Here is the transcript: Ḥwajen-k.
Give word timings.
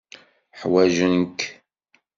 Ḥwajen-k. 0.59 1.39